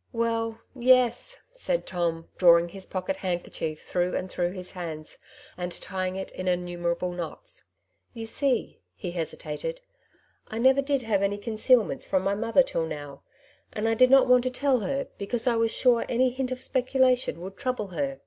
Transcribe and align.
^'" 0.00 0.02
Well, 0.18 0.62
yes,'' 0.74 1.44
said 1.52 1.86
Tom, 1.86 2.26
drawing 2.38 2.70
his 2.70 2.86
pocket 2.86 3.16
hand 3.16 3.44
kerchief 3.44 3.80
through 3.82 4.16
and 4.16 4.30
through 4.32 4.52
his 4.52 4.70
hands, 4.72 5.18
and 5.58 5.70
tying 5.72 6.16
it 6.16 6.30
in 6.30 6.48
innumerable 6.48 7.12
knots. 7.12 7.64
"You 8.14 8.24
see,'' 8.24 8.80
he 8.94 9.10
hesitated, 9.10 9.76
'^ 9.76 9.80
I 10.48 10.56
never 10.56 10.80
did 10.80 11.02
have 11.02 11.20
any 11.20 11.36
concealments 11.36 12.06
from 12.06 12.22
my 12.24 12.34
mother 12.34 12.62
till 12.62 12.86
now, 12.86 13.20
and 13.74 13.86
I 13.86 13.92
did 13.92 14.08
not 14.10 14.26
want 14.26 14.44
to 14.44 14.50
tell 14.50 14.80
her 14.80 15.08
because 15.18 15.46
I 15.46 15.56
was 15.56 15.70
sure 15.70 16.06
any 16.08 16.30
hint 16.30 16.50
of 16.50 16.62
speculation 16.62 17.38
would 17.42 17.58
trouble 17.58 17.88
her. 17.88 18.22